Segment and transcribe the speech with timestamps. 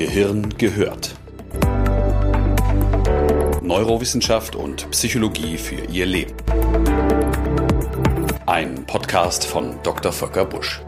[0.00, 1.14] Gehirn gehört.
[3.60, 6.34] Neurowissenschaft und Psychologie für Ihr Leben.
[8.46, 10.10] Ein Podcast von Dr.
[10.10, 10.80] Volker Busch.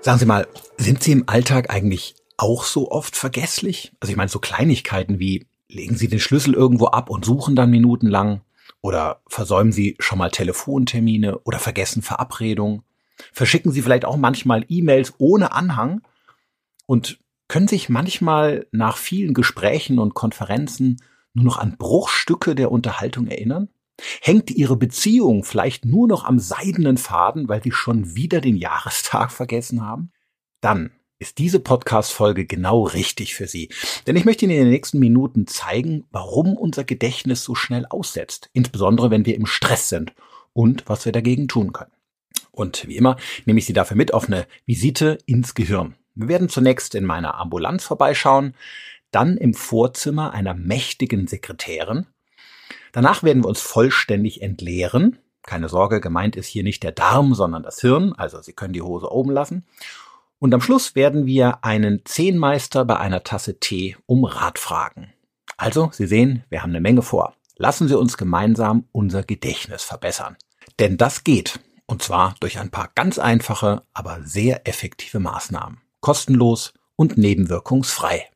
[0.00, 0.48] Sagen Sie mal,
[0.78, 3.92] sind Sie im Alltag eigentlich auch so oft vergesslich?
[4.00, 7.68] Also ich meine, so Kleinigkeiten wie legen Sie den Schlüssel irgendwo ab und suchen dann
[7.68, 8.40] minutenlang
[8.80, 12.84] oder versäumen Sie schon mal Telefontermine oder vergessen Verabredungen?
[13.32, 16.02] Verschicken Sie vielleicht auch manchmal E-Mails ohne Anhang
[16.86, 21.02] und können sich manchmal nach vielen Gesprächen und Konferenzen
[21.34, 23.68] nur noch an Bruchstücke der Unterhaltung erinnern?
[24.20, 29.32] Hängt Ihre Beziehung vielleicht nur noch am seidenen Faden, weil Sie schon wieder den Jahrestag
[29.32, 30.12] vergessen haben?
[30.60, 33.68] Dann ist diese Podcast-Folge genau richtig für Sie.
[34.06, 38.48] Denn ich möchte Ihnen in den nächsten Minuten zeigen, warum unser Gedächtnis so schnell aussetzt.
[38.54, 40.14] Insbesondere wenn wir im Stress sind
[40.54, 41.92] und was wir dagegen tun können.
[42.52, 45.94] Und wie immer nehme ich Sie dafür mit auf eine Visite ins Gehirn.
[46.14, 48.54] Wir werden zunächst in meiner Ambulanz vorbeischauen,
[49.10, 52.06] dann im Vorzimmer einer mächtigen Sekretärin.
[52.92, 55.18] Danach werden wir uns vollständig entleeren.
[55.42, 58.82] Keine Sorge, gemeint ist hier nicht der Darm, sondern das Hirn, also Sie können die
[58.82, 59.66] Hose oben lassen.
[60.38, 65.12] Und am Schluss werden wir einen Zehnmeister bei einer Tasse Tee um Rat fragen.
[65.56, 67.34] Also, Sie sehen, wir haben eine Menge vor.
[67.56, 70.36] Lassen Sie uns gemeinsam unser Gedächtnis verbessern.
[70.78, 71.60] Denn das geht.
[71.90, 75.80] Und zwar durch ein paar ganz einfache, aber sehr effektive Maßnahmen.
[76.00, 78.28] Kostenlos und nebenwirkungsfrei.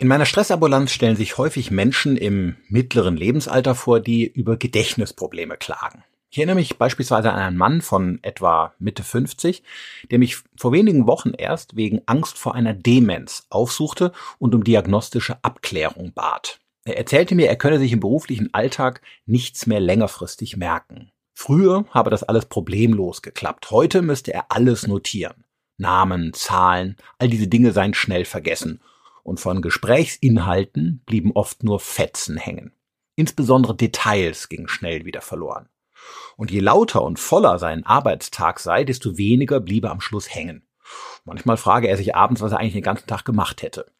[0.00, 6.02] In meiner Stressambulanz stellen sich häufig Menschen im mittleren Lebensalter vor, die über Gedächtnisprobleme klagen.
[6.30, 9.62] Ich erinnere mich beispielsweise an einen Mann von etwa Mitte 50,
[10.10, 14.10] der mich vor wenigen Wochen erst wegen Angst vor einer Demenz aufsuchte
[14.40, 16.58] und um diagnostische Abklärung bat.
[16.84, 21.12] Er erzählte mir, er könne sich im beruflichen Alltag nichts mehr längerfristig merken.
[21.34, 23.70] Früher habe das alles problemlos geklappt.
[23.70, 25.44] Heute müsste er alles notieren.
[25.78, 28.80] Namen, Zahlen, all diese Dinge seien schnell vergessen
[29.24, 32.72] und von Gesprächsinhalten blieben oft nur Fetzen hängen.
[33.16, 35.68] Insbesondere Details gingen schnell wieder verloren.
[36.36, 40.66] Und je lauter und voller sein Arbeitstag sei, desto weniger bliebe am Schluss hängen.
[41.24, 43.90] Manchmal frage er sich abends, was er eigentlich den ganzen Tag gemacht hätte.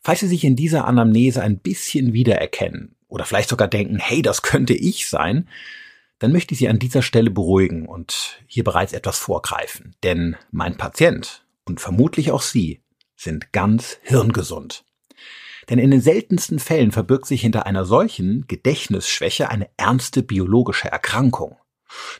[0.00, 4.42] Falls Sie sich in dieser Anamnese ein bisschen wiedererkennen oder vielleicht sogar denken, hey, das
[4.42, 5.48] könnte ich sein,
[6.20, 9.96] dann möchte ich Sie an dieser Stelle beruhigen und hier bereits etwas vorgreifen.
[10.04, 12.80] Denn mein Patient und vermutlich auch Sie
[13.16, 14.84] sind ganz hirngesund.
[15.68, 21.56] Denn in den seltensten Fällen verbirgt sich hinter einer solchen Gedächtnisschwäche eine ernste biologische Erkrankung.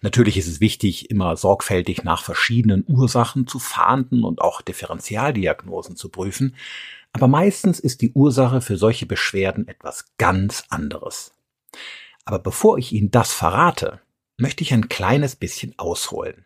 [0.00, 6.08] Natürlich ist es wichtig, immer sorgfältig nach verschiedenen Ursachen zu fahnden und auch Differentialdiagnosen zu
[6.08, 6.54] prüfen,
[7.12, 11.32] aber meistens ist die Ursache für solche Beschwerden etwas ganz anderes.
[12.24, 14.00] Aber bevor ich Ihnen das verrate,
[14.36, 16.45] möchte ich ein kleines bisschen ausholen.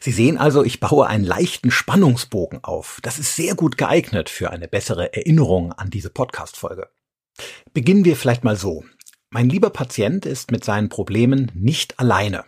[0.00, 2.98] Sie sehen also, ich baue einen leichten Spannungsbogen auf.
[3.02, 6.88] Das ist sehr gut geeignet für eine bessere Erinnerung an diese Podcast-Folge.
[7.72, 8.84] Beginnen wir vielleicht mal so.
[9.30, 12.44] Mein lieber Patient ist mit seinen Problemen nicht alleine.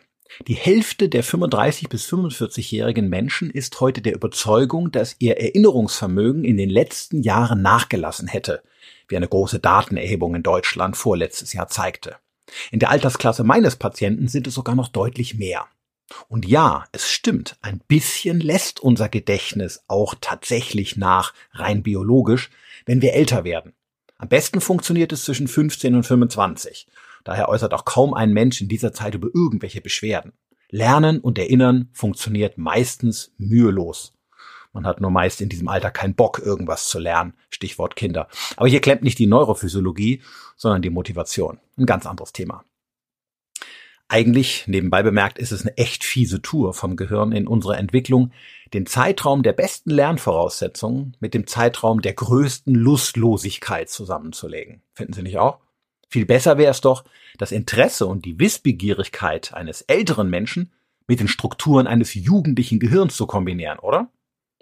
[0.47, 6.57] Die Hälfte der 35 bis 45-jährigen Menschen ist heute der Überzeugung, dass ihr Erinnerungsvermögen in
[6.57, 8.63] den letzten Jahren nachgelassen hätte,
[9.09, 12.17] wie eine große Datenerhebung in Deutschland vorletztes Jahr zeigte.
[12.71, 15.67] In der Altersklasse meines Patienten sind es sogar noch deutlich mehr.
[16.29, 22.51] Und ja, es stimmt, ein bisschen lässt unser Gedächtnis auch tatsächlich nach, rein biologisch,
[22.87, 23.75] wenn wir älter werden.
[24.17, 26.89] Am besten funktioniert es zwischen 15 und 25.
[27.25, 30.33] Daher äußert auch kaum ein Mensch in dieser Zeit über irgendwelche Beschwerden.
[30.71, 34.15] Lernen und Erinnern funktioniert meistens mühelos.
[34.73, 37.35] Man hat nur meist in diesem Alter keinen Bock, irgendwas zu lernen.
[37.49, 38.29] Stichwort Kinder.
[38.57, 40.23] Aber hier klemmt nicht die Neurophysiologie,
[40.57, 41.59] sondern die Motivation.
[41.77, 42.65] Ein ganz anderes Thema.
[44.11, 48.33] Eigentlich, nebenbei bemerkt, ist es eine echt fiese Tour vom Gehirn in unserer Entwicklung,
[48.73, 54.83] den Zeitraum der besten Lernvoraussetzungen mit dem Zeitraum der größten Lustlosigkeit zusammenzulegen.
[54.95, 55.59] Finden Sie nicht auch?
[56.09, 57.05] Viel besser wäre es doch,
[57.37, 60.73] das Interesse und die Wissbegierigkeit eines älteren Menschen
[61.07, 64.11] mit den Strukturen eines jugendlichen Gehirns zu kombinieren, oder?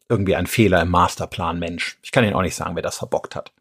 [0.09, 1.99] Irgendwie ein Fehler im Masterplan, Mensch.
[2.03, 3.53] Ich kann Ihnen auch nicht sagen, wer das verbockt hat.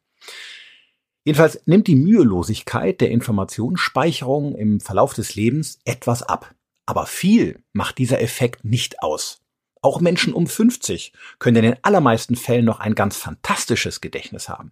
[1.25, 6.53] Jedenfalls nimmt die Mühelosigkeit der Informationsspeicherung im Verlauf des Lebens etwas ab.
[6.85, 9.41] Aber viel macht dieser Effekt nicht aus.
[9.81, 14.71] Auch Menschen um 50 können in den allermeisten Fällen noch ein ganz fantastisches Gedächtnis haben.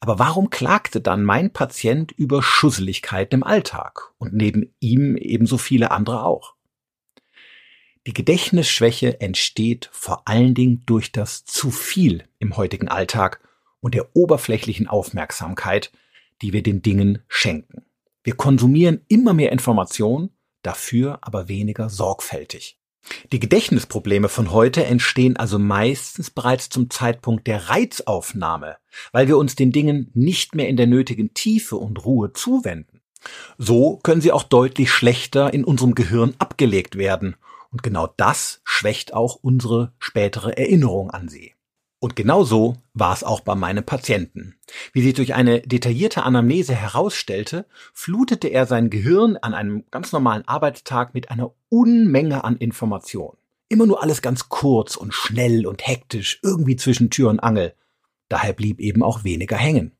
[0.00, 5.90] Aber warum klagte dann mein Patient über Schusseligkeiten im Alltag und neben ihm ebenso viele
[5.90, 6.54] andere auch?
[8.06, 13.40] Die Gedächtnisschwäche entsteht vor allen Dingen durch das zu viel im heutigen Alltag
[13.80, 15.90] und der oberflächlichen Aufmerksamkeit,
[16.42, 17.82] die wir den Dingen schenken.
[18.22, 20.30] Wir konsumieren immer mehr Information,
[20.62, 22.78] dafür aber weniger sorgfältig.
[23.32, 28.76] Die Gedächtnisprobleme von heute entstehen also meistens bereits zum Zeitpunkt der Reizaufnahme,
[29.12, 33.00] weil wir uns den Dingen nicht mehr in der nötigen Tiefe und Ruhe zuwenden.
[33.58, 37.36] So können sie auch deutlich schlechter in unserem Gehirn abgelegt werden,
[37.70, 41.54] und genau das schwächt auch unsere spätere Erinnerung an sie.
[42.02, 44.54] Und genau so war es auch bei meinem Patienten.
[44.94, 50.48] Wie sich durch eine detaillierte Anamnese herausstellte, flutete er sein Gehirn an einem ganz normalen
[50.48, 53.36] Arbeitstag mit einer Unmenge an Informationen.
[53.68, 57.74] Immer nur alles ganz kurz und schnell und hektisch, irgendwie zwischen Tür und Angel.
[58.30, 59.92] Daher blieb eben auch weniger hängen.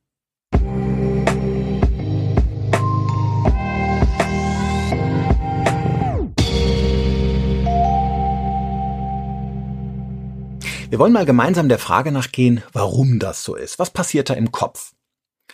[10.91, 13.79] Wir wollen mal gemeinsam der Frage nachgehen, warum das so ist.
[13.79, 14.91] Was passiert da im Kopf?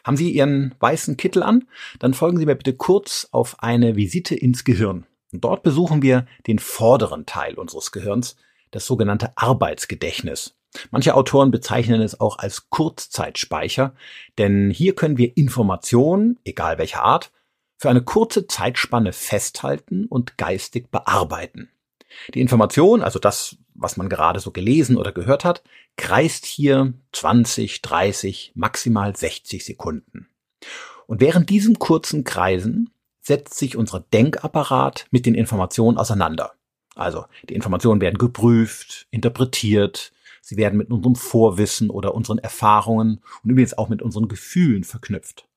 [0.03, 1.67] Haben Sie Ihren weißen Kittel an?
[1.99, 5.05] Dann folgen Sie mir bitte kurz auf eine Visite ins Gehirn.
[5.31, 8.35] Und dort besuchen wir den vorderen Teil unseres Gehirns,
[8.71, 10.55] das sogenannte Arbeitsgedächtnis.
[10.89, 13.93] Manche Autoren bezeichnen es auch als Kurzzeitspeicher,
[14.39, 17.31] denn hier können wir Informationen, egal welcher Art,
[17.77, 21.69] für eine kurze Zeitspanne festhalten und geistig bearbeiten.
[22.33, 25.63] Die Information, also das, was man gerade so gelesen oder gehört hat,
[25.95, 30.27] kreist hier 20, 30, maximal 60 Sekunden.
[31.05, 32.89] Und während diesem kurzen Kreisen
[33.21, 36.53] setzt sich unser Denkapparat mit den Informationen auseinander.
[36.95, 43.51] Also die Informationen werden geprüft, interpretiert, sie werden mit unserem Vorwissen oder unseren Erfahrungen und
[43.51, 45.47] übrigens auch mit unseren Gefühlen verknüpft.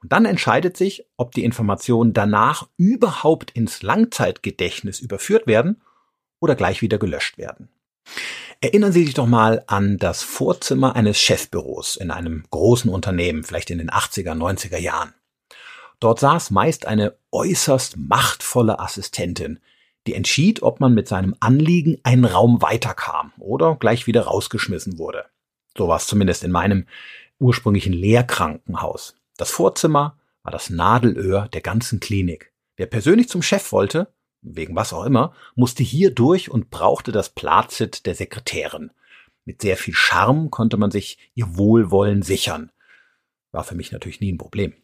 [0.00, 5.82] Und dann entscheidet sich, ob die Informationen danach überhaupt ins Langzeitgedächtnis überführt werden
[6.42, 7.68] oder gleich wieder gelöscht werden.
[8.60, 13.70] Erinnern Sie sich doch mal an das Vorzimmer eines Chefbüros in einem großen Unternehmen, vielleicht
[13.70, 15.14] in den 80er, 90er Jahren.
[16.00, 19.60] Dort saß meist eine äußerst machtvolle Assistentin,
[20.06, 25.26] die entschied, ob man mit seinem Anliegen einen Raum weiterkam oder gleich wieder rausgeschmissen wurde.
[25.76, 26.86] So war es zumindest in meinem
[27.38, 29.16] ursprünglichen Lehrkrankenhaus.
[29.36, 32.52] Das Vorzimmer war das Nadelöhr der ganzen Klinik.
[32.76, 34.12] Wer persönlich zum Chef wollte,
[34.42, 38.90] wegen was auch immer, musste hier durch und brauchte das Plazit der Sekretärin.
[39.44, 42.70] Mit sehr viel Charme konnte man sich ihr Wohlwollen sichern.
[43.50, 44.74] War für mich natürlich nie ein Problem.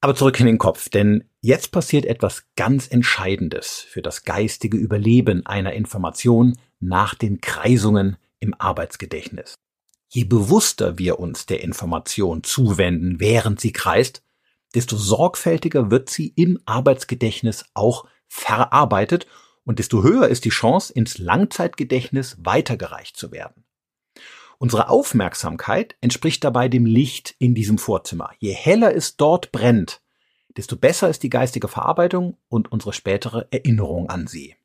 [0.00, 5.44] Aber zurück in den Kopf, denn jetzt passiert etwas ganz Entscheidendes für das geistige Überleben
[5.44, 9.54] einer Information nach den Kreisungen im Arbeitsgedächtnis.
[10.08, 14.22] Je bewusster wir uns der Information zuwenden, während sie kreist,
[14.74, 19.26] desto sorgfältiger wird sie im Arbeitsgedächtnis auch verarbeitet
[19.64, 23.64] und desto höher ist die Chance, ins Langzeitgedächtnis weitergereicht zu werden.
[24.58, 28.30] Unsere Aufmerksamkeit entspricht dabei dem Licht in diesem Vorzimmer.
[28.38, 30.00] Je heller es dort brennt,
[30.56, 34.56] desto besser ist die geistige Verarbeitung und unsere spätere Erinnerung an sie.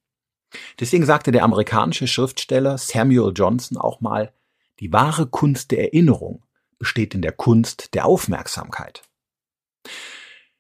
[0.80, 4.34] Deswegen sagte der amerikanische Schriftsteller Samuel Johnson auch mal,
[4.80, 6.44] die wahre Kunst der Erinnerung
[6.80, 9.04] besteht in der Kunst der Aufmerksamkeit.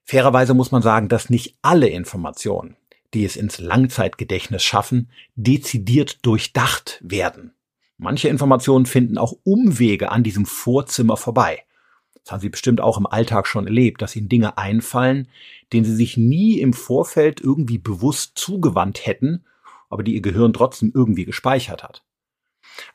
[0.03, 2.75] Fairerweise muss man sagen, dass nicht alle Informationen,
[3.13, 7.53] die es ins Langzeitgedächtnis schaffen, dezidiert durchdacht werden.
[7.97, 11.63] Manche Informationen finden auch Umwege an diesem Vorzimmer vorbei.
[12.23, 15.27] Das haben Sie bestimmt auch im Alltag schon erlebt, dass Ihnen Dinge einfallen,
[15.71, 19.45] denen Sie sich nie im Vorfeld irgendwie bewusst zugewandt hätten,
[19.89, 22.03] aber die Ihr Gehirn trotzdem irgendwie gespeichert hat.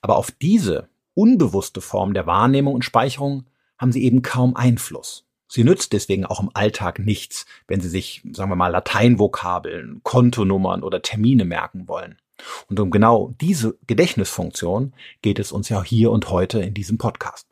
[0.00, 3.44] Aber auf diese unbewusste Form der Wahrnehmung und Speicherung
[3.76, 5.27] haben Sie eben kaum Einfluss.
[5.48, 10.82] Sie nützt deswegen auch im Alltag nichts, wenn Sie sich, sagen wir mal, Lateinvokabeln, Kontonummern
[10.82, 12.18] oder Termine merken wollen.
[12.68, 17.46] Und um genau diese Gedächtnisfunktion geht es uns ja hier und heute in diesem Podcast.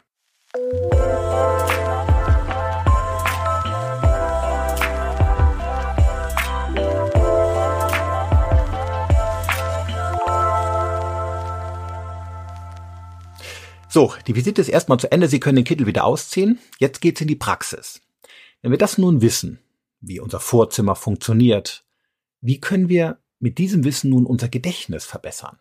[13.97, 15.27] So, die Visite ist erstmal zu Ende.
[15.27, 16.59] Sie können den Kittel wieder ausziehen.
[16.79, 18.03] Jetzt geht's in die Praxis.
[18.61, 19.59] Wenn wir das nun wissen,
[20.03, 21.83] wie unser Vorzimmer funktioniert,
[22.43, 25.61] wie können wir mit diesem Wissen nun unser Gedächtnis verbessern?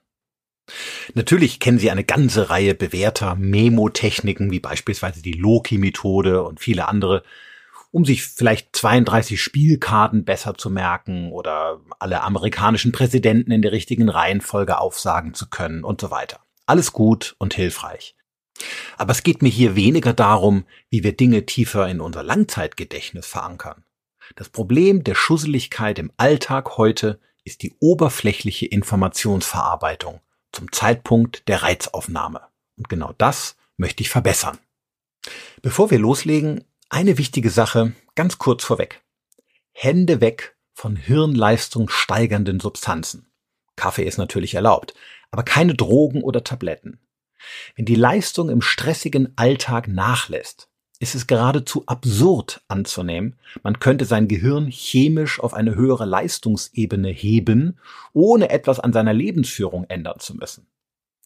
[1.13, 7.24] Natürlich kennen Sie eine ganze Reihe bewährter Memo-Techniken, wie beispielsweise die Loki-Methode und viele andere.
[7.92, 14.10] um sich vielleicht 32 Spielkarten besser zu merken oder alle amerikanischen Präsidenten in der richtigen
[14.10, 16.42] Reihenfolge aufsagen zu können und so weiter.
[16.65, 18.13] Alles gut und hilfreich.
[18.98, 23.84] Aber es geht mir hier weniger darum, wie wir Dinge tiefer in unser Langzeitgedächtnis verankern.
[24.36, 30.22] Das Problem der Schusseligkeit im Alltag heute ist die oberflächliche Informationsverarbeitung
[30.52, 32.42] zum Zeitpunkt der Reizaufnahme.
[32.78, 34.58] Und genau das möchte ich verbessern.
[35.62, 39.04] Bevor wir loslegen, eine wichtige Sache ganz kurz vorweg.
[39.72, 43.28] Hände weg von Hirnleistung steigernden Substanzen.
[43.76, 44.94] Kaffee ist natürlich erlaubt,
[45.32, 47.00] aber keine Drogen oder Tabletten.
[47.75, 54.28] Wenn die Leistung im stressigen Alltag nachlässt, ist es geradezu absurd anzunehmen, man könnte sein
[54.28, 57.78] Gehirn chemisch auf eine höhere Leistungsebene heben,
[58.14, 60.68] ohne etwas an seiner Lebensführung ändern zu müssen.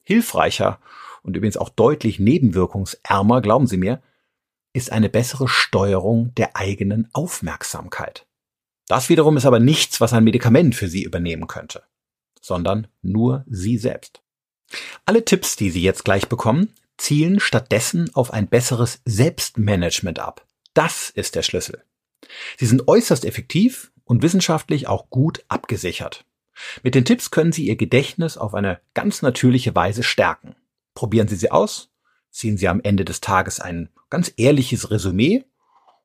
[0.04, 0.80] Hilfreicher
[1.22, 4.02] und übrigens auch deutlich nebenwirkungsärmer, glauben Sie mir,
[4.74, 8.26] ist eine bessere Steuerung der eigenen Aufmerksamkeit.
[8.88, 11.84] Das wiederum ist aber nichts, was ein Medikament für Sie übernehmen könnte,
[12.42, 14.24] sondern nur Sie selbst.
[15.06, 20.46] Alle Tipps, die Sie jetzt gleich bekommen, zielen stattdessen auf ein besseres Selbstmanagement ab.
[20.74, 21.84] Das ist der Schlüssel.
[22.58, 26.26] Sie sind äußerst effektiv und wissenschaftlich auch gut abgesichert.
[26.84, 30.56] Mit den Tipps können Sie Ihr Gedächtnis auf eine ganz natürliche Weise stärken.
[30.94, 31.90] Probieren Sie sie aus,
[32.30, 35.46] ziehen Sie am Ende des Tages ein ganz ehrliches Resümee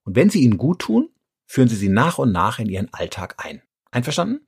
[0.05, 1.11] und wenn sie Ihnen gut tun,
[1.47, 3.63] führen Sie sie nach und nach in Ihren Alltag ein.
[3.91, 4.47] Einverstanden?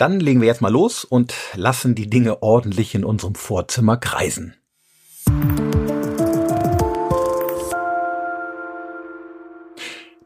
[0.00, 4.54] Dann legen wir jetzt mal los und lassen die Dinge ordentlich in unserem Vorzimmer kreisen.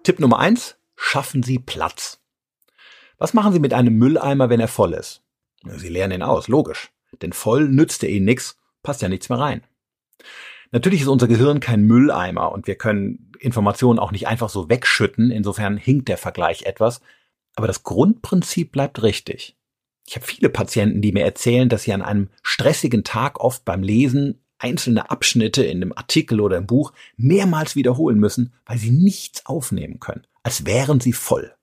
[0.04, 2.20] Tipp Nummer eins: Schaffen Sie Platz.
[3.18, 5.24] Was machen Sie mit einem Mülleimer, wenn er voll ist?
[5.64, 6.92] Sie leeren ihn aus, logisch.
[7.20, 9.64] Denn voll nützt er Ihnen nichts, passt ja nichts mehr rein.
[10.70, 15.32] Natürlich ist unser Gehirn kein Mülleimer und wir können Informationen auch nicht einfach so wegschütten,
[15.32, 17.00] insofern hinkt der Vergleich etwas,
[17.56, 19.56] aber das Grundprinzip bleibt richtig.
[20.06, 23.82] Ich habe viele Patienten, die mir erzählen, dass sie an einem stressigen Tag oft beim
[23.82, 29.46] Lesen einzelne Abschnitte in einem Artikel oder im Buch mehrmals wiederholen müssen, weil sie nichts
[29.46, 31.54] aufnehmen können, als wären sie voll.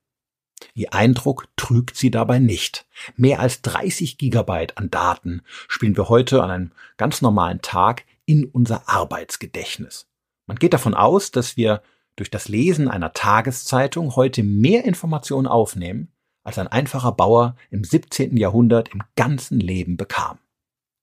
[0.74, 2.86] Ihr Eindruck trügt sie dabei nicht.
[3.16, 8.46] Mehr als 30 Gigabyte an Daten spielen wir heute an einem ganz normalen Tag in
[8.46, 10.08] unser Arbeitsgedächtnis.
[10.46, 11.82] Man geht davon aus, dass wir
[12.16, 16.10] durch das Lesen einer Tageszeitung heute mehr Informationen aufnehmen,
[16.44, 18.38] als ein einfacher Bauer im 17.
[18.38, 20.40] Jahrhundert im ganzen Leben bekam.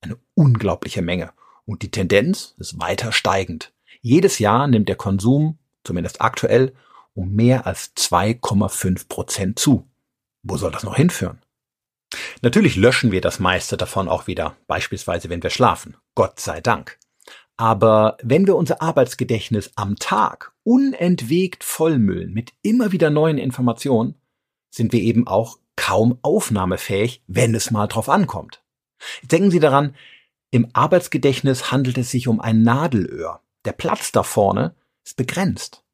[0.00, 1.32] Eine unglaubliche Menge.
[1.64, 3.72] Und die Tendenz ist weiter steigend.
[4.00, 6.74] Jedes Jahr nimmt der Konsum, zumindest aktuell,
[7.14, 9.88] um mehr als 2,5 Prozent zu.
[10.42, 11.42] Wo soll das noch hinführen?
[12.42, 15.96] Natürlich löschen wir das meiste davon auch wieder, beispielsweise wenn wir schlafen.
[16.14, 16.98] Gott sei Dank.
[17.56, 24.14] Aber wenn wir unser Arbeitsgedächtnis am Tag unentwegt vollmüllen mit immer wieder neuen Informationen,
[24.70, 28.62] sind wir eben auch kaum aufnahmefähig, wenn es mal drauf ankommt.
[29.22, 29.94] Denken Sie daran,
[30.50, 33.40] im Arbeitsgedächtnis handelt es sich um ein Nadelöhr.
[33.64, 35.84] Der Platz da vorne ist begrenzt.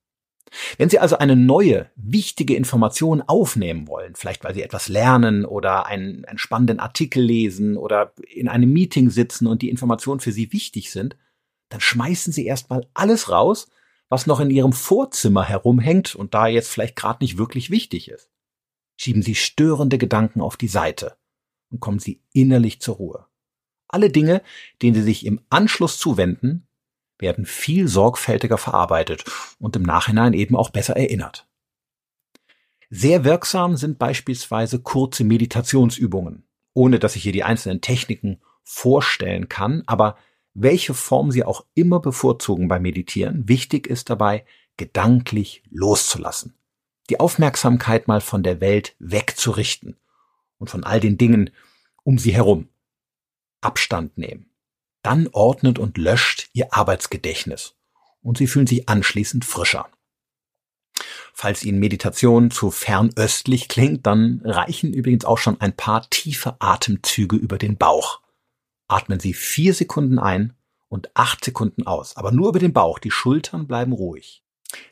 [0.79, 5.87] Wenn Sie also eine neue, wichtige Information aufnehmen wollen, vielleicht weil Sie etwas lernen oder
[5.87, 10.53] einen, einen spannenden Artikel lesen oder in einem Meeting sitzen und die Informationen für Sie
[10.53, 11.17] wichtig sind,
[11.71, 13.69] dann schmeißen Sie erstmal alles raus,
[14.09, 18.31] was noch in Ihrem Vorzimmer herumhängt und da jetzt vielleicht gerade nicht wirklich wichtig ist.
[18.97, 21.17] Schieben Sie störende Gedanken auf die Seite
[21.71, 23.27] und kommen Sie innerlich zur Ruhe.
[23.89, 24.43] Alle Dinge,
[24.83, 26.67] denen Sie sich im Anschluss zuwenden,
[27.19, 29.25] werden viel sorgfältiger verarbeitet
[29.59, 31.47] und im Nachhinein eben auch besser erinnert.
[32.91, 39.83] Sehr wirksam sind beispielsweise kurze Meditationsübungen, ohne dass ich hier die einzelnen Techniken vorstellen kann,
[39.87, 40.17] aber
[40.55, 44.45] welche Form Sie auch immer bevorzugen beim Meditieren, wichtig ist dabei,
[44.77, 46.55] gedanklich loszulassen.
[47.11, 49.97] Die Aufmerksamkeit mal von der Welt wegzurichten
[50.59, 51.51] und von all den Dingen
[52.03, 52.69] um sie herum.
[53.61, 54.51] Abstand nehmen.
[55.03, 57.75] Dann ordnet und löscht Ihr Arbeitsgedächtnis
[58.23, 59.89] und Sie fühlen sich anschließend frischer.
[61.33, 67.37] Falls Ihnen Meditation zu fernöstlich klingt, dann reichen übrigens auch schon ein paar tiefe Atemzüge
[67.37, 68.21] über den Bauch.
[68.87, 70.55] Atmen Sie vier Sekunden ein
[70.89, 74.44] und acht Sekunden aus, aber nur über den Bauch, die Schultern bleiben ruhig.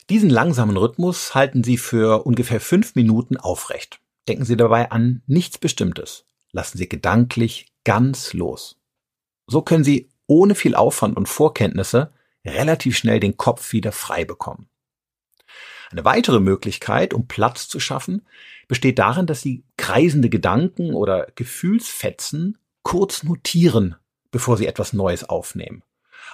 [0.09, 3.99] Diesen langsamen Rhythmus halten Sie für ungefähr fünf Minuten aufrecht.
[4.27, 6.25] Denken Sie dabei an nichts Bestimmtes.
[6.51, 8.79] Lassen Sie gedanklich ganz los.
[9.47, 12.13] So können Sie ohne viel Aufwand und Vorkenntnisse
[12.45, 14.67] relativ schnell den Kopf wieder frei bekommen.
[15.91, 18.25] Eine weitere Möglichkeit, um Platz zu schaffen,
[18.67, 23.95] besteht darin, dass Sie kreisende Gedanken oder Gefühlsfetzen kurz notieren,
[24.31, 25.83] bevor Sie etwas Neues aufnehmen.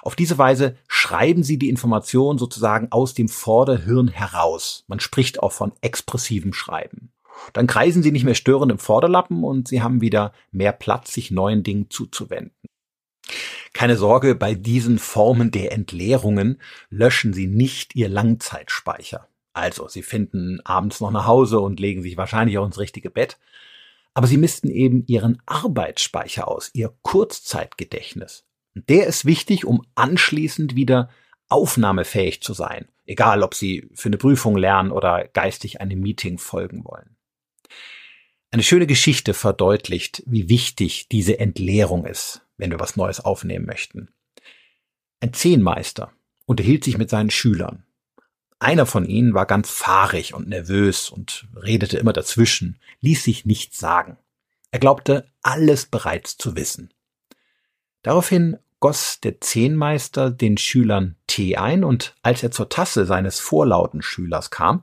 [0.02, 4.84] Auf diese Weise schreiben sie die Information sozusagen aus dem Vorderhirn heraus.
[4.88, 7.12] Man spricht auch von expressivem Schreiben.
[7.52, 11.30] Dann kreisen sie nicht mehr störend im Vorderlappen und sie haben wieder mehr Platz, sich
[11.30, 12.52] neuen Dingen zuzuwenden.
[13.72, 19.28] Keine Sorge, bei diesen Formen der Entleerungen löschen sie nicht ihr Langzeitspeicher.
[19.52, 23.38] Also, sie finden abends noch nach Hause und legen sich wahrscheinlich auch ins richtige Bett.
[24.12, 28.44] Aber sie missten eben ihren Arbeitsspeicher aus, ihr Kurzzeitgedächtnis.
[28.74, 31.10] Der ist wichtig, um anschließend wieder
[31.48, 36.84] aufnahmefähig zu sein, egal ob sie für eine Prüfung lernen oder geistig einem Meeting folgen
[36.84, 37.16] wollen.
[38.52, 44.08] Eine schöne Geschichte verdeutlicht, wie wichtig diese Entleerung ist, wenn wir was Neues aufnehmen möchten.
[45.20, 46.12] Ein Zehnmeister
[46.46, 47.84] unterhielt sich mit seinen Schülern.
[48.58, 53.78] Einer von ihnen war ganz fahrig und nervös und redete immer dazwischen, ließ sich nichts
[53.78, 54.18] sagen.
[54.70, 56.92] Er glaubte, alles bereits zu wissen.
[58.02, 64.02] Daraufhin goss der Zehnmeister den Schülern Tee ein und als er zur Tasse seines vorlauten
[64.02, 64.82] Schülers kam,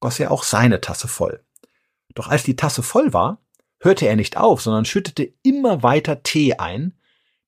[0.00, 1.42] goss er auch seine Tasse voll.
[2.14, 3.40] Doch als die Tasse voll war,
[3.80, 6.94] hörte er nicht auf, sondern schüttete immer weiter Tee ein,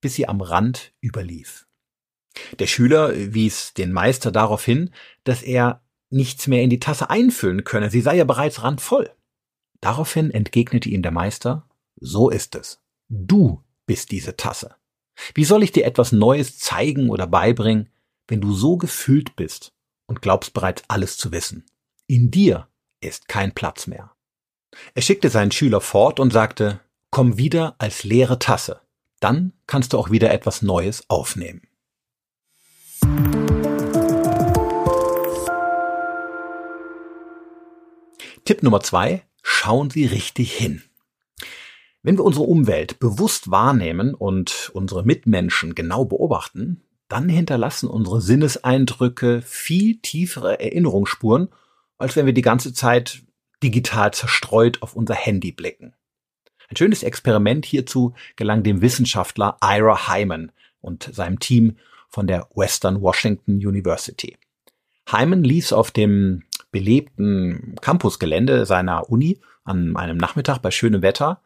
[0.00, 1.66] bis sie am Rand überlief.
[2.58, 4.90] Der Schüler wies den Meister darauf hin,
[5.24, 9.10] dass er nichts mehr in die Tasse einfüllen könne, sie sei ja bereits randvoll.
[9.80, 12.80] Daraufhin entgegnete ihm der Meister, so ist es.
[13.08, 14.77] Du bist diese Tasse.
[15.34, 17.90] Wie soll ich dir etwas Neues zeigen oder beibringen,
[18.26, 19.72] wenn du so gefüllt bist
[20.06, 21.64] und glaubst bereits alles zu wissen?
[22.06, 22.68] In dir
[23.00, 24.12] ist kein Platz mehr.
[24.94, 28.80] Er schickte seinen Schüler fort und sagte, komm wieder als leere Tasse,
[29.20, 31.62] dann kannst du auch wieder etwas Neues aufnehmen.
[38.44, 40.87] Tipp Nummer zwei, schauen Sie richtig hin.
[42.02, 49.42] Wenn wir unsere Umwelt bewusst wahrnehmen und unsere Mitmenschen genau beobachten, dann hinterlassen unsere Sinneseindrücke
[49.42, 51.48] viel tiefere Erinnerungsspuren,
[51.96, 53.22] als wenn wir die ganze Zeit
[53.62, 55.94] digital zerstreut auf unser Handy blicken.
[56.68, 61.76] Ein schönes Experiment hierzu gelang dem Wissenschaftler Ira Hyman und seinem Team
[62.08, 64.36] von der Western Washington University.
[65.10, 71.40] Hyman ließ auf dem belebten Campusgelände seiner Uni an einem Nachmittag bei schönem Wetter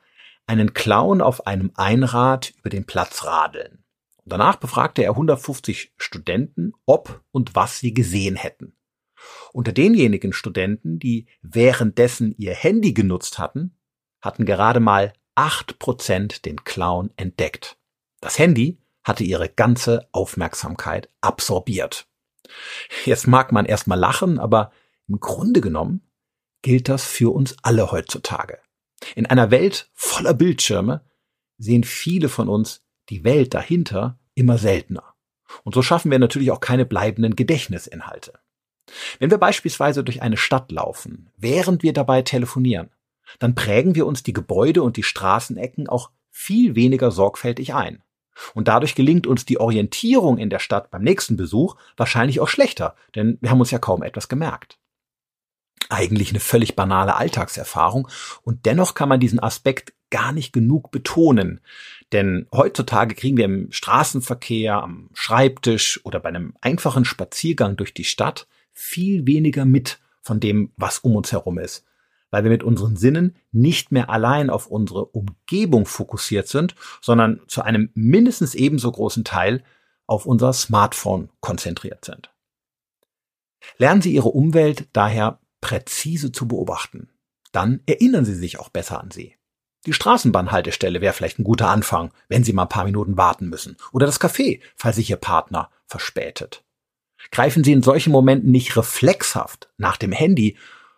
[0.47, 3.85] einen Clown auf einem Einrad über den Platz radeln.
[4.25, 8.77] Danach befragte er 150 Studenten, ob und was sie gesehen hätten.
[9.53, 13.77] Unter denjenigen Studenten, die währenddessen ihr Handy genutzt hatten,
[14.21, 17.77] hatten gerade mal acht Prozent den Clown entdeckt.
[18.21, 22.07] Das Handy hatte ihre ganze Aufmerksamkeit absorbiert.
[23.05, 24.73] Jetzt mag man erstmal lachen, aber
[25.09, 26.03] im Grunde genommen
[26.63, 28.62] gilt das für uns alle heutzutage.
[29.15, 31.05] In einer Welt voller Bildschirme
[31.59, 35.15] sehen viele von uns die Welt dahinter immer seltener.
[35.65, 38.33] Und so schaffen wir natürlich auch keine bleibenden Gedächtnisinhalte.
[39.19, 42.91] Wenn wir beispielsweise durch eine Stadt laufen, während wir dabei telefonieren,
[43.39, 48.03] dann prägen wir uns die Gebäude und die Straßenecken auch viel weniger sorgfältig ein.
[48.55, 52.97] Und dadurch gelingt uns die Orientierung in der Stadt beim nächsten Besuch wahrscheinlich auch schlechter,
[53.15, 54.79] denn wir haben uns ja kaum etwas gemerkt
[55.91, 58.09] eigentlich eine völlig banale Alltagserfahrung
[58.43, 61.61] und dennoch kann man diesen Aspekt gar nicht genug betonen.
[62.13, 68.05] Denn heutzutage kriegen wir im Straßenverkehr, am Schreibtisch oder bei einem einfachen Spaziergang durch die
[68.05, 71.85] Stadt viel weniger mit von dem, was um uns herum ist,
[72.31, 77.63] weil wir mit unseren Sinnen nicht mehr allein auf unsere Umgebung fokussiert sind, sondern zu
[77.63, 79.65] einem mindestens ebenso großen Teil
[80.07, 82.31] auf unser Smartphone konzentriert sind.
[83.79, 87.09] Lernen Sie Ihre Umwelt daher präzise zu beobachten.
[87.53, 89.37] Dann erinnern Sie sich auch besser an sie.
[89.87, 93.77] Die Straßenbahnhaltestelle wäre vielleicht ein guter Anfang, wenn Sie mal ein paar Minuten warten müssen.
[93.93, 96.65] Oder das Café, falls sich Ihr Partner verspätet.
[97.31, 100.57] Greifen Sie in solchen Momenten nicht reflexhaft nach dem Handy,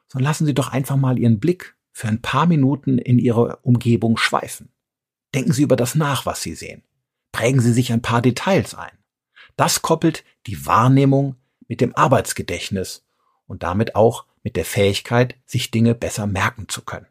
[0.08, 4.16] sondern lassen Sie doch einfach mal Ihren Blick für ein paar Minuten in Ihre Umgebung
[4.16, 4.70] schweifen.
[5.34, 6.82] Denken Sie über das nach, was Sie sehen.
[7.32, 8.96] Prägen Sie sich ein paar Details ein.
[9.56, 11.36] Das koppelt die Wahrnehmung
[11.68, 13.06] mit dem Arbeitsgedächtnis
[13.46, 17.06] und damit auch mit der Fähigkeit, sich Dinge besser merken zu können.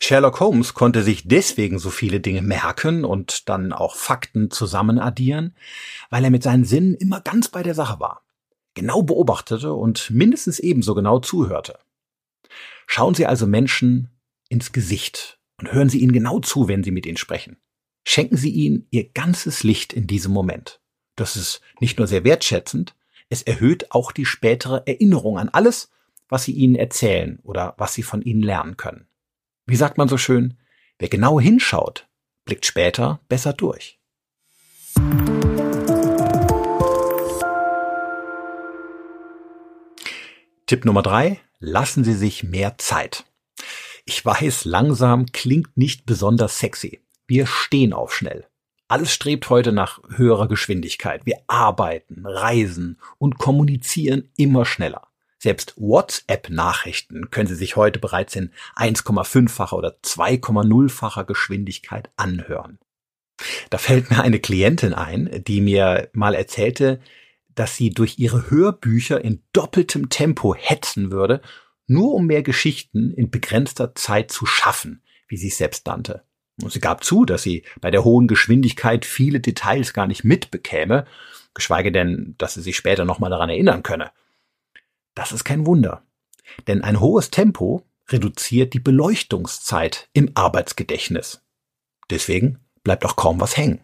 [0.00, 5.56] Sherlock Holmes konnte sich deswegen so viele Dinge merken und dann auch Fakten zusammenaddieren,
[6.10, 8.24] weil er mit seinen Sinnen immer ganz bei der Sache war,
[8.74, 11.78] genau beobachtete und mindestens ebenso genau zuhörte.
[12.88, 14.08] Schauen Sie also Menschen
[14.48, 17.58] ins Gesicht und hören Sie ihnen genau zu, wenn Sie mit ihnen sprechen.
[18.04, 20.80] Schenken Sie ihnen Ihr ganzes Licht in diesem Moment.
[21.14, 22.96] Das ist nicht nur sehr wertschätzend,
[23.28, 25.90] es erhöht auch die spätere Erinnerung an alles,
[26.32, 29.06] was sie ihnen erzählen oder was sie von ihnen lernen können.
[29.66, 30.56] Wie sagt man so schön,
[30.98, 32.08] wer genau hinschaut,
[32.46, 34.00] blickt später besser durch.
[40.66, 43.24] Tipp Nummer drei: Lassen Sie sich mehr Zeit.
[44.06, 47.02] Ich weiß, langsam klingt nicht besonders sexy.
[47.26, 48.46] Wir stehen auf schnell.
[48.88, 51.26] Alles strebt heute nach höherer Geschwindigkeit.
[51.26, 55.11] Wir arbeiten, reisen und kommunizieren immer schneller.
[55.42, 62.78] Selbst WhatsApp-Nachrichten können Sie sich heute bereits in 1,5-facher oder 2,0-facher Geschwindigkeit anhören.
[63.68, 67.00] Da fällt mir eine Klientin ein, die mir mal erzählte,
[67.56, 71.42] dass sie durch ihre Hörbücher in doppeltem Tempo hetzen würde,
[71.88, 76.22] nur um mehr Geschichten in begrenzter Zeit zu schaffen, wie sie es selbst nannte.
[76.62, 81.04] Und sie gab zu, dass sie bei der hohen Geschwindigkeit viele Details gar nicht mitbekäme,
[81.52, 84.12] geschweige denn, dass sie sich später nochmal daran erinnern könne.
[85.14, 86.02] Das ist kein Wunder.
[86.66, 91.42] Denn ein hohes Tempo reduziert die Beleuchtungszeit im Arbeitsgedächtnis.
[92.10, 93.80] Deswegen bleibt auch kaum was hängen.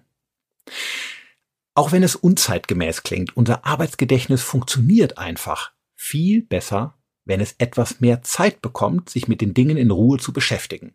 [1.75, 8.23] Auch wenn es unzeitgemäß klingt, unser Arbeitsgedächtnis funktioniert einfach viel besser, wenn es etwas mehr
[8.23, 10.95] Zeit bekommt, sich mit den Dingen in Ruhe zu beschäftigen.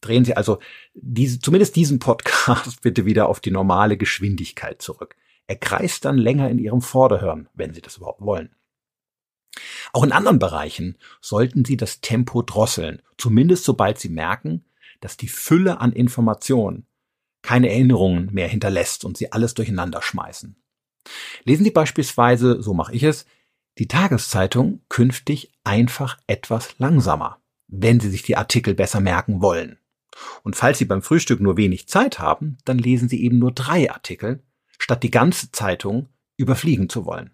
[0.00, 0.58] Drehen Sie also
[0.94, 5.16] diese, zumindest diesen Podcast bitte wieder auf die normale Geschwindigkeit zurück.
[5.46, 8.54] Er kreist dann länger in Ihrem Vorderhirn, wenn Sie das überhaupt wollen.
[9.92, 14.64] Auch in anderen Bereichen sollten Sie das Tempo drosseln, zumindest sobald Sie merken,
[15.00, 16.86] dass die Fülle an Informationen
[17.42, 20.56] keine Erinnerungen mehr hinterlässt und sie alles durcheinander schmeißen.
[21.44, 23.26] Lesen Sie beispielsweise, so mache ich es,
[23.78, 29.78] die Tageszeitung künftig einfach etwas langsamer, wenn Sie sich die Artikel besser merken wollen.
[30.44, 33.90] Und falls Sie beim Frühstück nur wenig Zeit haben, dann lesen Sie eben nur drei
[33.90, 34.44] Artikel,
[34.78, 37.32] statt die ganze Zeitung überfliegen zu wollen.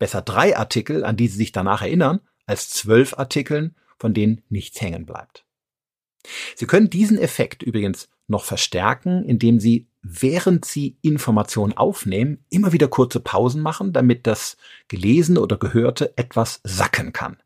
[0.00, 4.80] Besser drei Artikel, an die Sie sich danach erinnern, als zwölf Artikeln, von denen nichts
[4.80, 5.44] hängen bleibt.
[6.56, 12.88] Sie können diesen Effekt übrigens noch verstärken, indem Sie, während Sie Informationen aufnehmen, immer wieder
[12.88, 14.56] kurze Pausen machen, damit das
[14.88, 17.36] Gelesene oder Gehörte etwas sacken kann.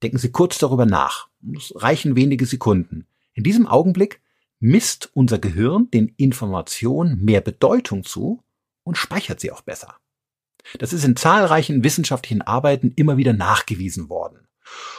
[0.00, 1.28] Denken Sie kurz darüber nach.
[1.56, 3.08] Es reichen wenige Sekunden.
[3.34, 4.20] In diesem Augenblick
[4.60, 8.42] misst unser Gehirn den Informationen mehr Bedeutung zu
[8.84, 9.96] und speichert sie auch besser.
[10.78, 14.46] Das ist in zahlreichen wissenschaftlichen Arbeiten immer wieder nachgewiesen worden.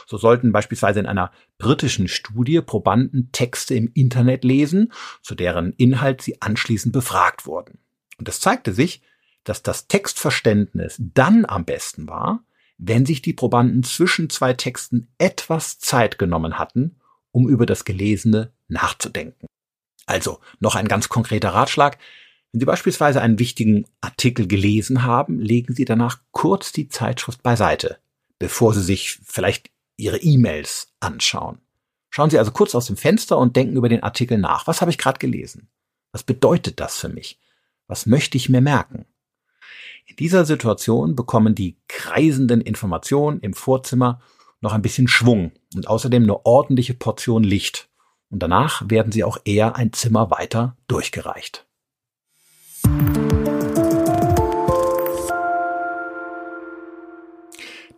[0.06, 6.22] So sollten beispielsweise in einer britischen Studie Probanden Texte im Internet lesen, zu deren Inhalt
[6.22, 7.78] sie anschließend befragt wurden.
[8.18, 9.02] Und es zeigte sich,
[9.44, 12.44] dass das Textverständnis dann am besten war,
[12.78, 16.96] wenn sich die Probanden zwischen zwei Texten etwas Zeit genommen hatten,
[17.30, 19.46] um über das Gelesene nachzudenken.
[20.06, 21.98] Also noch ein ganz konkreter Ratschlag.
[22.52, 27.98] Wenn Sie beispielsweise einen wichtigen Artikel gelesen haben, legen Sie danach kurz die Zeitschrift beiseite
[28.40, 31.60] bevor Sie sich vielleicht Ihre E-Mails anschauen.
[32.08, 34.66] Schauen Sie also kurz aus dem Fenster und denken über den Artikel nach.
[34.66, 35.68] Was habe ich gerade gelesen?
[36.10, 37.38] Was bedeutet das für mich?
[37.86, 39.04] Was möchte ich mir merken?
[40.06, 44.20] In dieser Situation bekommen die kreisenden Informationen im Vorzimmer
[44.60, 47.88] noch ein bisschen Schwung und außerdem eine ordentliche Portion Licht.
[48.30, 51.66] Und danach werden sie auch eher ein Zimmer weiter durchgereicht.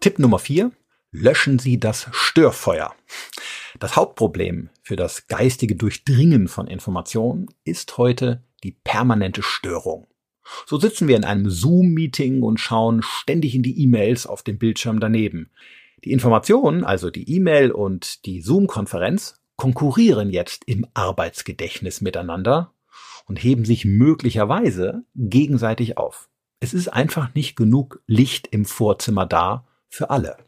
[0.00, 0.72] Tipp Nummer vier:
[1.12, 2.94] Löschen Sie das Störfeuer.
[3.78, 10.08] Das Hauptproblem für das geistige Durchdringen von Informationen ist heute die permanente Störung.
[10.66, 15.00] So sitzen wir in einem Zoom-Meeting und schauen ständig in die E-Mails auf dem Bildschirm
[15.00, 15.50] daneben.
[16.04, 22.74] Die Informationen, also die E-Mail und die Zoom-Konferenz, konkurrieren jetzt im Arbeitsgedächtnis miteinander
[23.26, 26.28] und heben sich möglicherweise gegenseitig auf.
[26.60, 30.38] Es ist einfach nicht genug Licht im Vorzimmer da, für alle.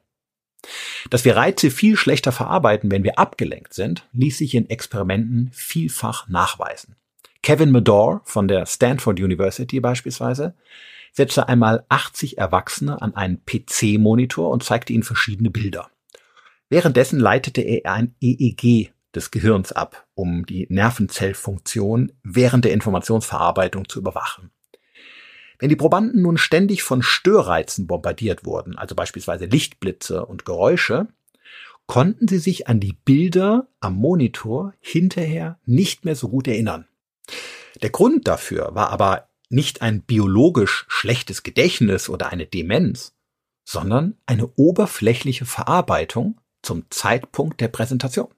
[1.11, 6.29] Dass wir Reize viel schlechter verarbeiten, wenn wir abgelenkt sind, ließ sich in Experimenten vielfach
[6.29, 6.97] nachweisen.
[7.43, 10.55] Kevin Medor von der Stanford University beispielsweise
[11.13, 15.91] setzte einmal 80 Erwachsene an einen PC-Monitor und zeigte ihnen verschiedene Bilder.
[16.71, 24.01] Währenddessen leitete er ein EEG des Gehirns ab, um die Nervenzellfunktion während der Informationsverarbeitung zu
[24.01, 24.51] überwachen.
[25.59, 31.09] Wenn die Probanden nun ständig von Störreizen bombardiert wurden, also beispielsweise Lichtblitze und Geräusche,
[31.87, 36.87] konnten sie sich an die Bilder am Monitor hinterher nicht mehr so gut erinnern.
[37.83, 43.15] Der Grund dafür war aber nicht ein biologisch schlechtes Gedächtnis oder eine Demenz,
[43.65, 48.29] sondern eine oberflächliche Verarbeitung zum Zeitpunkt der Präsentation.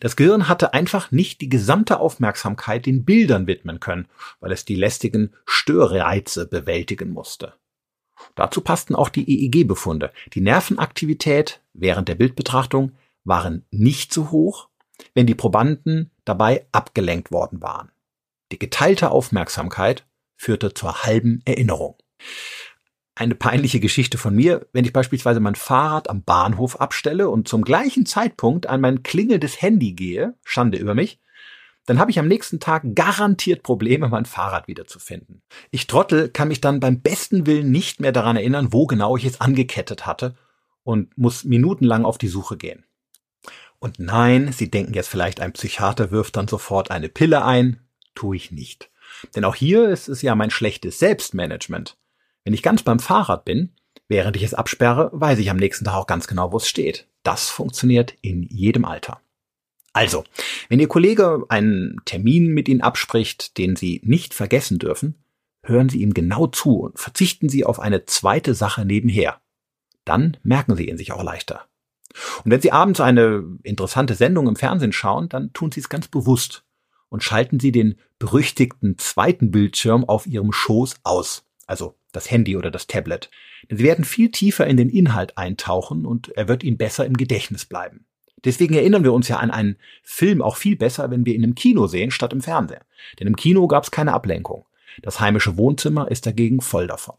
[0.00, 4.08] Das Gehirn hatte einfach nicht die gesamte Aufmerksamkeit den Bildern widmen können,
[4.40, 7.54] weil es die lästigen Störreize bewältigen musste.
[8.34, 10.12] Dazu passten auch die EEG-Befunde.
[10.34, 12.92] Die Nervenaktivität während der Bildbetrachtung
[13.24, 14.68] waren nicht so hoch,
[15.14, 17.90] wenn die Probanden dabei abgelenkt worden waren.
[18.50, 21.96] Die geteilte Aufmerksamkeit führte zur halben Erinnerung.
[23.18, 27.62] Eine peinliche Geschichte von mir, wenn ich beispielsweise mein Fahrrad am Bahnhof abstelle und zum
[27.62, 31.18] gleichen Zeitpunkt an mein klingelndes Handy gehe, Schande über mich,
[31.84, 35.42] dann habe ich am nächsten Tag garantiert Probleme, mein Fahrrad wiederzufinden.
[35.72, 39.24] Ich Trottel kann mich dann beim besten Willen nicht mehr daran erinnern, wo genau ich
[39.24, 40.36] es angekettet hatte
[40.84, 42.84] und muss minutenlang auf die Suche gehen.
[43.80, 47.80] Und nein, Sie denken jetzt vielleicht, ein Psychiater wirft dann sofort eine Pille ein.
[48.14, 48.90] Tue ich nicht.
[49.34, 51.96] Denn auch hier ist es ja mein schlechtes Selbstmanagement.
[52.48, 53.74] Wenn ich ganz beim Fahrrad bin,
[54.08, 57.06] während ich es absperre, weiß ich am nächsten Tag auch ganz genau, wo es steht.
[57.22, 59.20] Das funktioniert in jedem Alter.
[59.92, 60.24] Also,
[60.70, 65.22] wenn Ihr Kollege einen Termin mit Ihnen abspricht, den Sie nicht vergessen dürfen,
[65.62, 69.42] hören Sie ihm genau zu und verzichten Sie auf eine zweite Sache nebenher.
[70.06, 71.66] Dann merken Sie ihn sich auch leichter.
[72.44, 76.08] Und wenn Sie abends eine interessante Sendung im Fernsehen schauen, dann tun Sie es ganz
[76.08, 76.64] bewusst
[77.10, 82.70] und schalten Sie den berüchtigten zweiten Bildschirm auf Ihrem Schoß aus, also das Handy oder
[82.70, 83.30] das Tablet.
[83.70, 87.16] Denn Sie werden viel tiefer in den Inhalt eintauchen und er wird Ihnen besser im
[87.16, 88.06] Gedächtnis bleiben.
[88.44, 91.54] Deswegen erinnern wir uns ja an einen Film auch viel besser, wenn wir ihn im
[91.54, 92.82] Kino sehen, statt im Fernsehen.
[93.18, 94.64] Denn im Kino gab es keine Ablenkung.
[95.02, 97.16] Das heimische Wohnzimmer ist dagegen voll davon.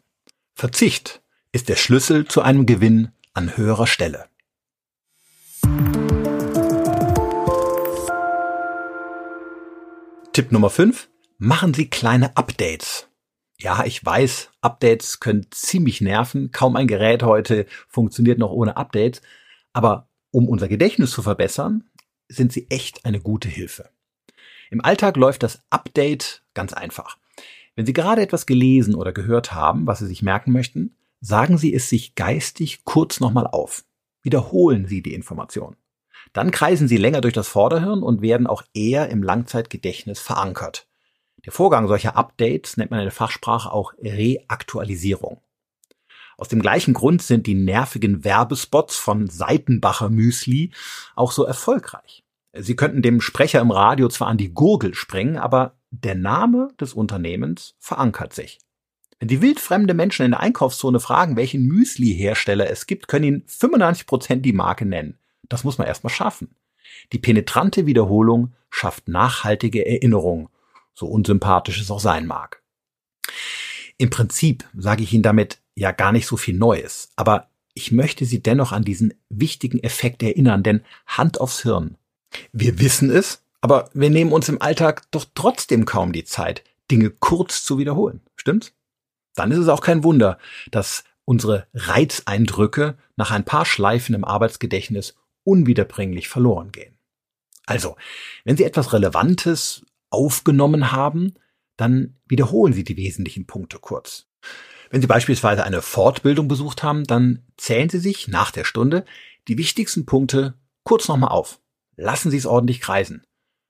[0.54, 4.26] Verzicht ist der Schlüssel zu einem Gewinn an höherer Stelle.
[10.34, 11.10] Tipp Nummer 5.
[11.38, 13.09] Machen Sie kleine Updates.
[13.62, 16.52] Ja, ich weiß, Updates können ziemlich nerven.
[16.52, 19.22] Kaum ein Gerät heute funktioniert noch ohne Updates.
[19.74, 21.84] Aber um unser Gedächtnis zu verbessern,
[22.30, 23.90] sind sie echt eine gute Hilfe.
[24.72, 27.18] Im Alltag läuft das Update ganz einfach.
[27.76, 31.74] Wenn Sie gerade etwas gelesen oder gehört haben, was Sie sich merken möchten, sagen Sie
[31.74, 33.86] es sich geistig kurz nochmal auf.
[34.22, 35.76] Wiederholen Sie die Information.
[36.34, 40.89] Dann kreisen sie länger durch das Vorderhirn und werden auch eher im Langzeitgedächtnis verankert.
[41.46, 45.42] Der Vorgang solcher Updates nennt man in der Fachsprache auch Reaktualisierung.
[46.38, 50.72] Aus dem gleichen Grund sind die nervigen Werbespots von Seitenbacher Müsli
[51.16, 52.24] auch so erfolgreich.
[52.54, 56.94] Sie könnten dem Sprecher im Radio zwar an die Gurgel springen, aber der Name des
[56.94, 58.60] Unternehmens verankert sich.
[59.20, 64.08] Wenn die wildfremde Menschen in der Einkaufszone fragen, welchen Müsli-Hersteller es gibt, können ihnen 95
[64.08, 65.18] Prozent die Marke nennen.
[65.50, 66.56] Das muss man erstmal schaffen.
[67.12, 70.50] Die penetrante Wiederholung schafft nachhaltige Erinnerung,
[71.00, 72.62] so unsympathisch es auch sein mag.
[73.98, 78.26] Im Prinzip sage ich Ihnen damit ja gar nicht so viel Neues, aber ich möchte
[78.26, 81.98] Sie dennoch an diesen wichtigen Effekt erinnern, denn Hand aufs Hirn.
[82.52, 87.10] Wir wissen es, aber wir nehmen uns im Alltag doch trotzdem kaum die Zeit, Dinge
[87.10, 88.22] kurz zu wiederholen.
[88.36, 88.74] Stimmt's?
[89.36, 90.38] Dann ist es auch kein Wunder,
[90.72, 96.98] dass unsere Reizeindrücke nach ein paar Schleifen im Arbeitsgedächtnis unwiederbringlich verloren gehen.
[97.66, 97.96] Also,
[98.44, 101.34] wenn Sie etwas Relevantes aufgenommen haben,
[101.78, 104.28] dann wiederholen Sie die wesentlichen Punkte kurz.
[104.90, 109.06] Wenn Sie beispielsweise eine Fortbildung besucht haben, dann zählen Sie sich nach der Stunde
[109.48, 111.60] die wichtigsten Punkte kurz nochmal auf.
[111.96, 113.24] Lassen Sie es ordentlich kreisen.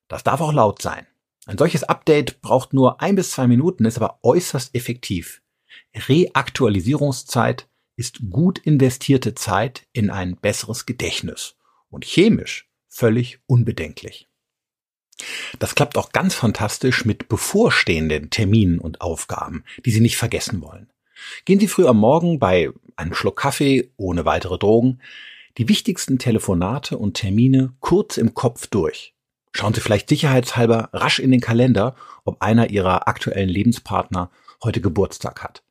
[0.07, 1.05] Das darf auch laut sein.
[1.45, 5.41] Ein solches Update braucht nur ein bis zwei Minuten, ist aber äußerst effektiv.
[5.95, 11.55] Reaktualisierungszeit ist gut investierte Zeit in ein besseres Gedächtnis
[11.89, 14.28] und chemisch völlig unbedenklich.
[15.59, 20.89] Das klappt auch ganz fantastisch mit bevorstehenden Terminen und Aufgaben, die Sie nicht vergessen wollen.
[21.45, 24.99] Gehen Sie früh am Morgen bei einem Schluck Kaffee ohne weitere Drogen
[25.57, 29.13] die wichtigsten Telefonate und Termine kurz im Kopf durch.
[29.51, 34.31] Schauen Sie vielleicht sicherheitshalber rasch in den Kalender, ob einer Ihrer aktuellen Lebenspartner
[34.63, 35.63] heute Geburtstag hat.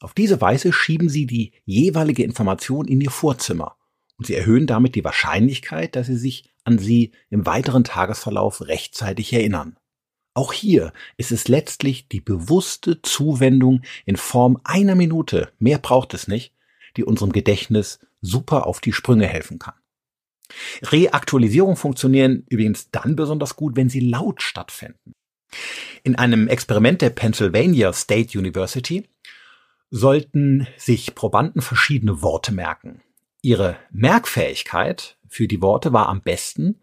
[0.00, 3.76] Auf diese Weise schieben Sie die jeweilige Information in Ihr Vorzimmer
[4.22, 9.32] und sie erhöhen damit die Wahrscheinlichkeit, dass sie sich an sie im weiteren Tagesverlauf rechtzeitig
[9.32, 9.76] erinnern.
[10.34, 16.26] Auch hier ist es letztlich die bewusste Zuwendung in Form einer Minute, mehr braucht es
[16.26, 16.54] nicht,
[16.96, 19.74] die unserem Gedächtnis super auf die Sprünge helfen kann.
[20.82, 25.14] Reaktualisierung funktionieren übrigens dann besonders gut, wenn sie laut stattfinden.
[26.02, 29.08] In einem Experiment der Pennsylvania State University
[29.90, 33.02] sollten sich Probanden verschiedene Worte merken.
[33.42, 36.80] Ihre Merkfähigkeit für die Worte war am besten,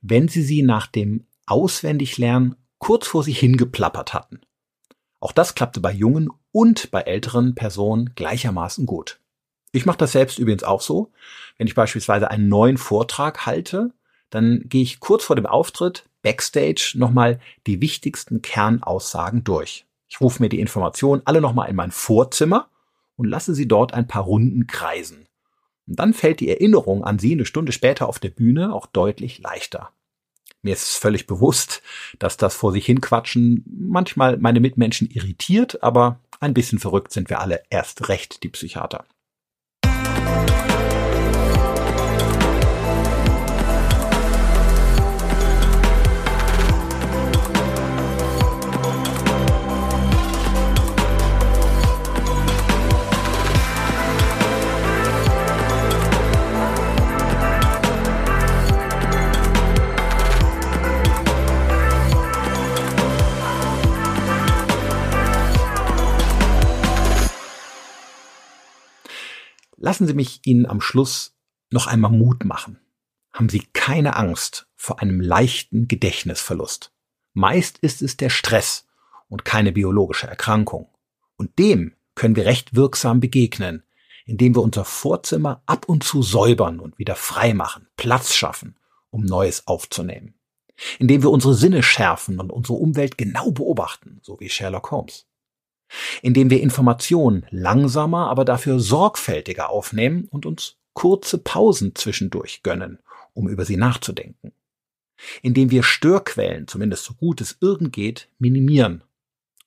[0.00, 4.40] wenn sie sie nach dem Auswendiglernen kurz vor sich hingeplappert hatten.
[5.20, 9.20] Auch das klappte bei jungen und bei älteren Personen gleichermaßen gut.
[9.70, 11.12] Ich mache das selbst übrigens auch so.
[11.56, 13.92] Wenn ich beispielsweise einen neuen Vortrag halte,
[14.30, 17.38] dann gehe ich kurz vor dem Auftritt backstage nochmal
[17.68, 19.86] die wichtigsten Kernaussagen durch.
[20.08, 22.68] Ich rufe mir die Informationen alle nochmal in mein Vorzimmer
[23.14, 25.28] und lasse sie dort ein paar Runden kreisen.
[25.92, 29.40] Und dann fällt die Erinnerung an sie eine Stunde später auf der Bühne auch deutlich
[29.40, 29.90] leichter.
[30.62, 31.82] Mir ist völlig bewusst,
[32.18, 37.40] dass das vor sich hinquatschen manchmal meine Mitmenschen irritiert, aber ein bisschen verrückt sind wir
[37.40, 39.04] alle erst recht die Psychiater.
[69.84, 71.34] Lassen Sie mich Ihnen am Schluss
[71.72, 72.78] noch einmal Mut machen.
[73.32, 76.92] Haben Sie keine Angst vor einem leichten Gedächtnisverlust.
[77.32, 78.86] Meist ist es der Stress
[79.28, 80.86] und keine biologische Erkrankung.
[81.36, 83.82] Und dem können wir recht wirksam begegnen,
[84.24, 88.78] indem wir unser Vorzimmer ab und zu säubern und wieder frei machen, Platz schaffen,
[89.10, 90.34] um Neues aufzunehmen.
[91.00, 95.26] Indem wir unsere Sinne schärfen und unsere Umwelt genau beobachten, so wie Sherlock Holmes
[96.22, 102.98] indem wir Informationen langsamer, aber dafür sorgfältiger aufnehmen und uns kurze Pausen zwischendurch gönnen,
[103.34, 104.52] um über sie nachzudenken,
[105.42, 109.04] indem wir Störquellen, zumindest so gut es irgend geht, minimieren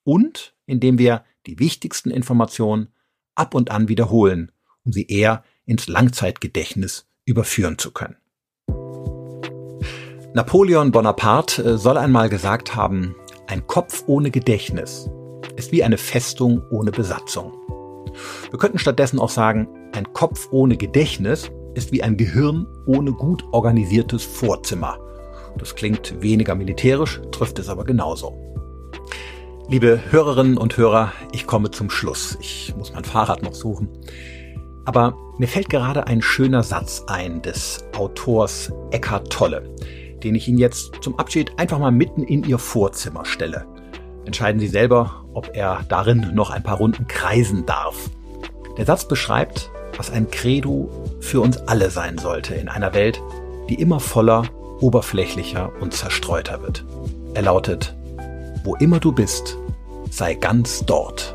[0.03, 2.89] und indem wir die wichtigsten Informationen
[3.35, 4.51] ab und an wiederholen,
[4.83, 8.17] um sie eher ins Langzeitgedächtnis überführen zu können.
[10.33, 13.15] Napoleon Bonaparte äh, soll einmal gesagt haben,
[13.47, 15.09] ein Kopf ohne Gedächtnis
[15.55, 17.53] ist wie eine Festung ohne Besatzung.
[18.49, 23.43] Wir könnten stattdessen auch sagen, ein Kopf ohne Gedächtnis ist wie ein Gehirn ohne gut
[23.51, 24.97] organisiertes Vorzimmer.
[25.57, 28.33] Das klingt weniger militärisch, trifft es aber genauso.
[29.67, 32.37] Liebe Hörerinnen und Hörer, ich komme zum Schluss.
[32.39, 33.89] Ich muss mein Fahrrad noch suchen.
[34.85, 39.73] Aber mir fällt gerade ein schöner Satz ein des Autors Eckhart Tolle,
[40.23, 43.65] den ich Ihnen jetzt zum Abschied einfach mal mitten in Ihr Vorzimmer stelle.
[44.25, 48.09] Entscheiden Sie selber, ob er darin noch ein paar Runden kreisen darf.
[48.77, 53.21] Der Satz beschreibt, was ein Credo für uns alle sein sollte in einer Welt,
[53.69, 54.43] die immer voller,
[54.81, 56.85] oberflächlicher und zerstreuter wird.
[57.33, 57.95] Er lautet,
[58.63, 59.57] wo immer du bist,
[60.09, 61.34] sei ganz dort.